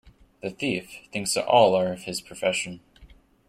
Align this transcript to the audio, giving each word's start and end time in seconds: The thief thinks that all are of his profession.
The 0.41 0.49
thief 0.49 0.89
thinks 1.11 1.35
that 1.35 1.45
all 1.45 1.75
are 1.75 1.93
of 1.93 2.05
his 2.05 2.21
profession. 2.21 2.79